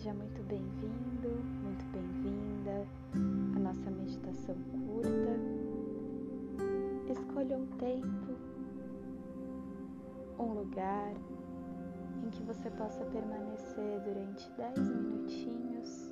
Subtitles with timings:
[0.00, 1.28] Seja muito bem-vindo,
[1.62, 2.86] muito bem-vinda
[3.54, 5.36] à nossa meditação curta.
[7.12, 8.34] Escolha um tempo,
[10.38, 11.12] um lugar
[12.24, 16.10] em que você possa permanecer durante 10 minutinhos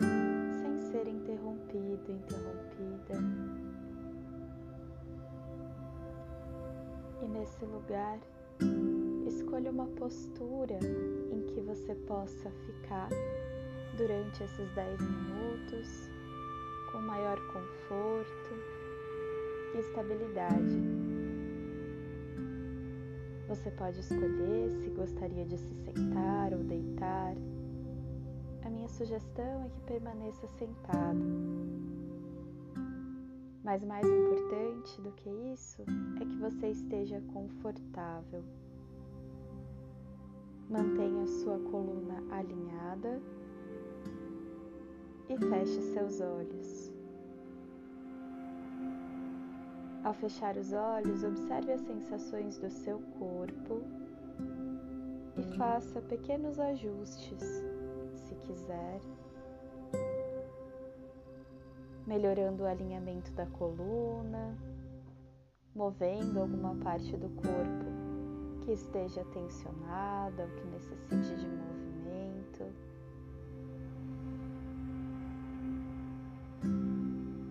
[0.00, 3.14] sem ser interrompido, interrompida.
[7.22, 8.18] E nesse lugar,
[9.28, 10.80] escolha uma postura
[11.46, 13.08] que você possa ficar
[13.96, 16.10] durante esses 10 minutos
[16.92, 18.54] com maior conforto
[19.74, 20.82] e estabilidade.
[23.48, 27.34] Você pode escolher se gostaria de se sentar ou deitar.
[28.64, 31.20] A minha sugestão é que permaneça sentado.
[33.62, 35.82] Mas mais importante do que isso
[36.20, 38.44] é que você esteja confortável.
[40.68, 43.22] Mantenha sua coluna alinhada
[45.28, 46.92] e feche seus olhos.
[50.02, 53.80] Ao fechar os olhos, observe as sensações do seu corpo
[55.36, 57.42] e faça pequenos ajustes,
[58.14, 59.00] se quiser,
[62.06, 64.58] melhorando o alinhamento da coluna,
[65.74, 67.95] movendo alguma parte do corpo
[68.66, 72.64] que esteja tensionada ou que necessite de movimento.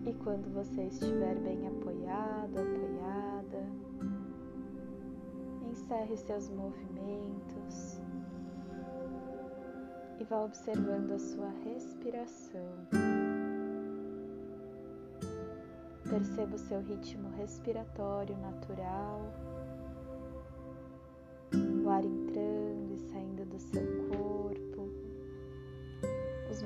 [0.05, 3.65] E quando você estiver bem apoiado, apoiada,
[5.71, 8.01] encerre seus movimentos
[10.19, 12.75] e vá observando a sua respiração.
[16.09, 19.54] Perceba o seu ritmo respiratório natural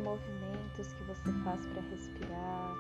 [0.09, 2.75] movimentos que você faz para respirar.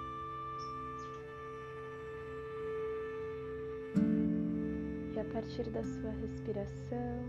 [5.13, 7.23] E a partir da sua respiração,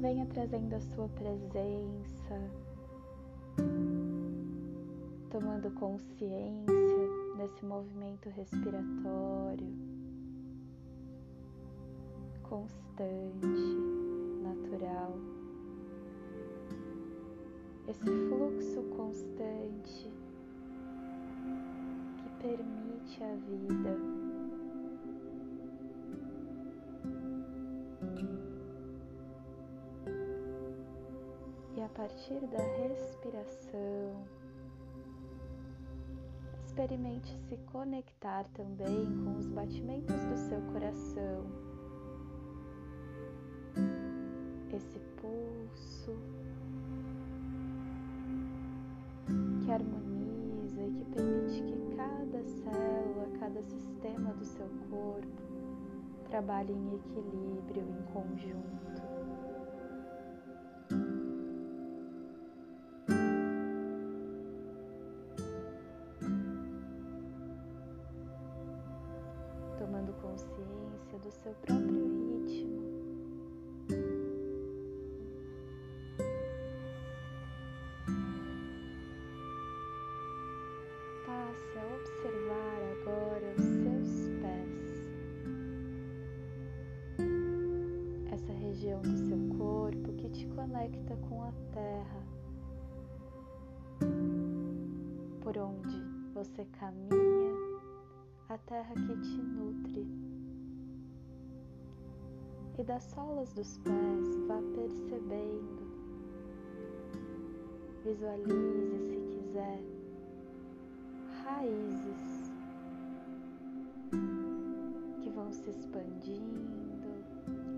[0.00, 2.50] venha trazendo a sua presença,
[5.30, 6.74] tomando consciência
[7.36, 9.88] nesse movimento respiratório
[12.48, 13.57] constante,
[17.88, 20.12] Esse fluxo constante
[22.18, 23.96] que permite a vida.
[31.74, 34.22] E a partir da respiração,
[36.66, 41.68] experimente se conectar também com os batimentos do seu coração.
[44.78, 46.16] esse pulso
[49.78, 55.28] harmoniza e que permite que cada célula, cada sistema do seu corpo
[56.28, 59.07] trabalhe em equilíbrio, em conjunto.
[96.58, 97.54] Você caminha,
[98.48, 100.04] a terra que te nutre.
[102.76, 105.86] E das solas dos pés, vá percebendo,
[108.04, 109.84] visualize se quiser,
[111.44, 112.50] raízes
[115.22, 117.24] que vão se expandindo,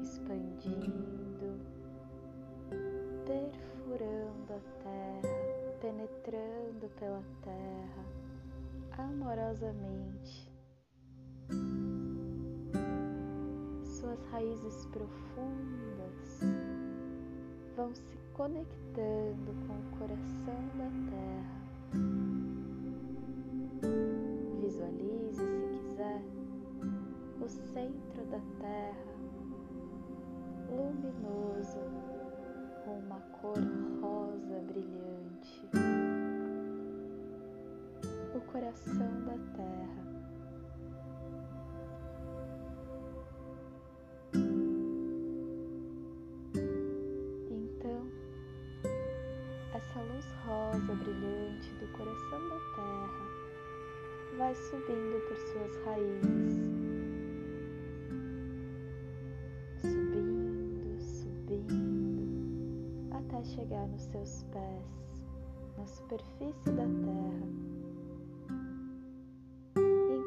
[0.00, 1.19] expandindo
[9.30, 10.50] amorosamente.
[13.84, 16.40] Suas raízes profundas
[17.76, 21.60] vão se conectando com o coração da terra.
[24.60, 26.22] Visualize, se quiser,
[27.40, 29.10] o centro da terra
[30.70, 31.99] luminoso
[51.10, 53.30] brilhante do coração da terra
[54.38, 56.70] vai subindo por suas raízes.
[59.80, 62.28] Subindo, subindo,
[63.12, 65.24] até chegar nos seus pés,
[65.76, 67.48] na superfície da terra.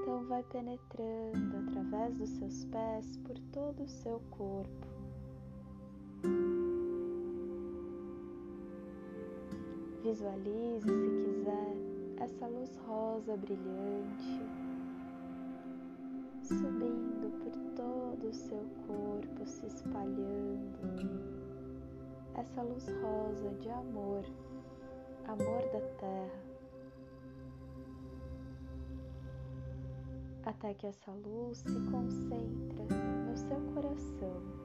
[0.01, 4.92] Então vai penetrando através dos seus pés por todo o seu corpo
[10.03, 11.77] Visualize, se quiser,
[12.19, 14.63] essa luz rosa brilhante
[16.43, 20.77] subindo por todo o seu corpo, se espalhando.
[22.35, 24.25] Essa luz rosa de amor,
[25.25, 26.43] amor da terra.
[30.45, 32.83] Até que essa luz se concentra
[33.25, 34.62] no seu coração.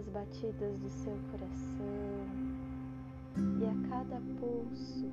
[0.00, 2.50] As batidas do seu coração
[3.58, 5.06] e a cada pulso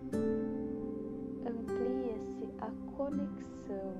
[1.45, 3.95] amplia-se a conexão,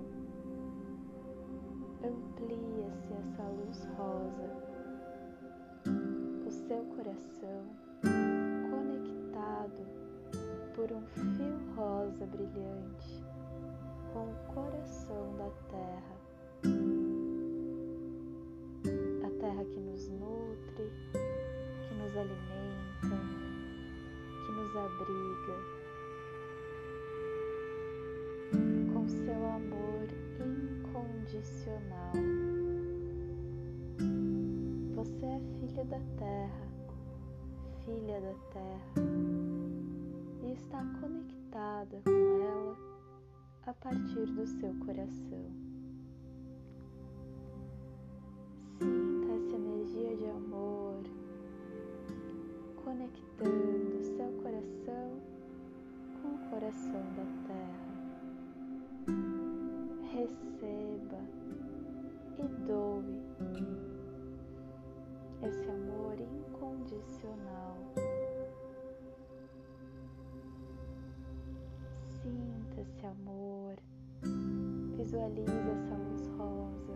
[2.04, 4.50] amplia-se essa luz rosa,
[6.46, 7.64] o seu coração
[8.70, 9.86] conectado
[10.76, 13.24] por um fio rosa brilhante
[14.14, 16.27] com o coração da terra
[22.20, 23.18] alimenta,
[24.46, 25.58] que nos abriga,
[28.94, 30.08] com seu amor
[30.40, 32.14] incondicional.
[34.96, 36.68] Você é filha da terra,
[37.86, 38.94] filha da terra,
[40.44, 42.78] e está conectada com ela
[43.68, 45.68] a partir do seu coração.
[52.88, 55.22] Conectando seu coração
[56.22, 57.92] com o coração da terra.
[60.14, 61.22] Receba
[62.40, 63.20] e doe
[65.50, 67.76] esse amor incondicional.
[72.22, 73.76] Sinta esse amor,
[74.96, 76.87] visualize essa luz rosa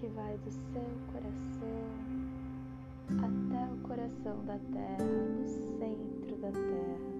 [0.00, 0.82] que vai do seu
[1.12, 2.20] coração
[3.22, 7.10] até o coração da terra, no centro da terra.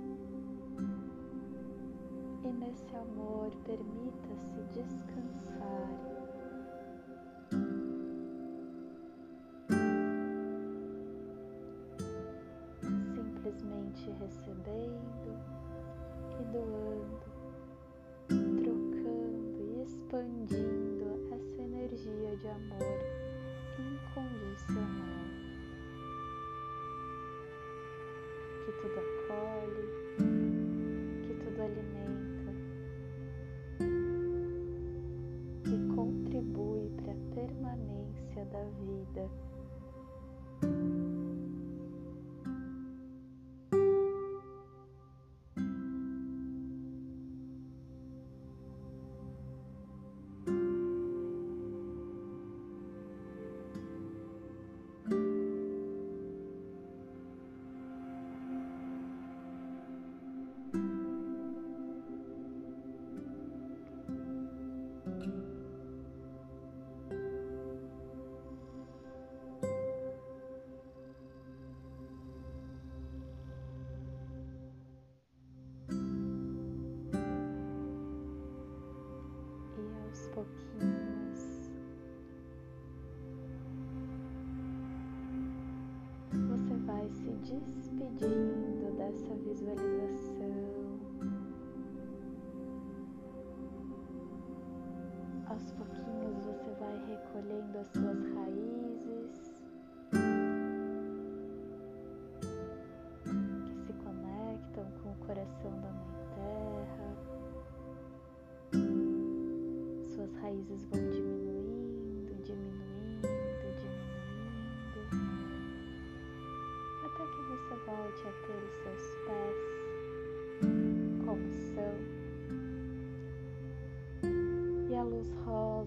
[2.42, 5.90] E nesse amor, permita-se descansar.
[13.14, 15.36] Simplesmente recebendo
[16.40, 17.20] e doando,
[18.62, 20.79] trocando e expandindo
[22.06, 22.98] energia de amor
[23.78, 25.28] incondicional.
[28.64, 29.84] Que tudo acolhe,
[31.26, 32.19] que tudo alimenta,
[80.40, 81.70] pouquinhos.
[86.30, 91.00] Você vai se despedindo dessa visualização.
[95.46, 98.39] Aos pouquinhos você vai recolhendo as suas raízes.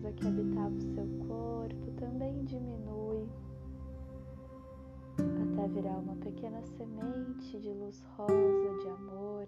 [0.03, 3.29] casa que habitava o seu corpo também diminui
[5.17, 9.47] até virar uma pequena semente de luz rosa, de amor,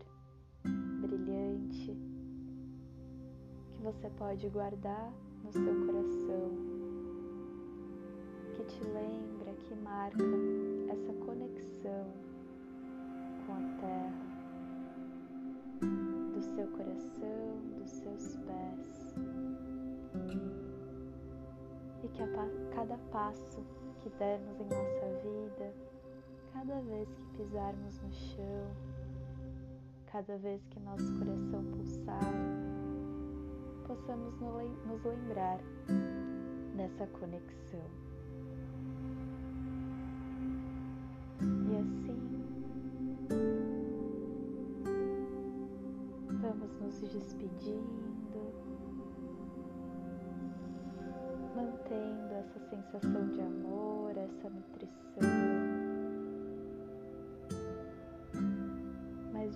[1.02, 1.98] brilhante,
[3.74, 5.12] que você pode guardar
[5.44, 6.52] no seu coração,
[8.56, 10.24] que te lembra, que marca
[10.90, 12.08] essa conexão
[13.46, 14.26] com a terra,
[16.34, 19.55] do seu coração, dos seus pés
[22.13, 23.63] que a cada passo
[24.01, 25.74] que dermos em nossa vida,
[26.53, 28.72] cada vez que pisarmos no chão,
[30.12, 32.34] cada vez que nosso coração pulsar,
[33.88, 35.60] possamos nos lembrar
[36.75, 37.82] dessa conexão.
[41.41, 42.36] E assim,
[46.41, 48.14] vamos nos despedindo,
[52.96, 54.96] sensação de amor, essa nutrição.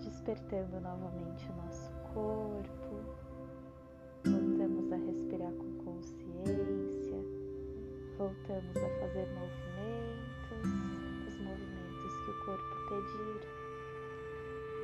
[0.03, 3.01] despertando novamente o nosso corpo,
[4.23, 7.17] voltamos a respirar com consciência,
[8.17, 10.65] voltamos a fazer movimentos,
[11.27, 13.41] os movimentos que o corpo pedir.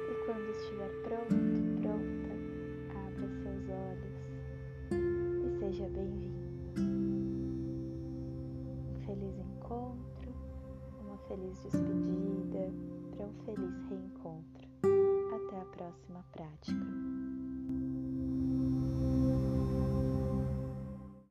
[0.09, 1.35] E quando estiver pronto,
[1.81, 2.33] pronta,
[3.07, 4.15] abra seus olhos
[4.91, 6.44] e seja bem-vindo.
[9.15, 10.35] Feliz encontro,
[10.99, 12.69] uma feliz despedida
[13.15, 14.67] para um feliz reencontro.
[15.33, 17.14] Até a próxima prática.